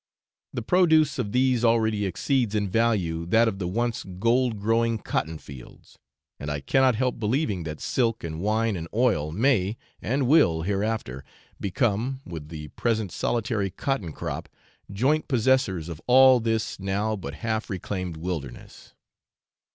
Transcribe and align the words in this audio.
The 0.51 0.63
produce 0.63 1.19
of 1.19 1.31
these 1.31 1.63
already 1.63 2.07
exceeds 2.07 2.55
in 2.55 2.67
value 2.67 3.23
that 3.27 3.47
of 3.47 3.59
the 3.59 3.67
once 3.67 4.01
gold 4.03 4.59
growing 4.59 4.97
cotton 4.97 5.37
fields, 5.37 5.99
and 6.39 6.49
I 6.49 6.59
cannot 6.59 6.95
help 6.95 7.19
believing 7.19 7.65
that 7.65 7.79
silk 7.79 8.23
and 8.23 8.39
wine 8.41 8.75
and 8.75 8.87
oil 8.95 9.31
may, 9.31 9.77
and 10.01 10.25
will, 10.27 10.63
hereafter, 10.63 11.23
become, 11.59 12.21
with 12.25 12.49
the 12.49 12.69
present 12.69 13.11
solitary 13.11 13.69
cotton 13.69 14.11
crop, 14.11 14.49
joint 14.91 15.27
possessors 15.27 15.87
of 15.87 16.01
all 16.07 16.39
this 16.39 16.79
now 16.79 17.15
but 17.15 17.35
half 17.35 17.69
reclaimed 17.69 18.17
wilderness. 18.17 18.95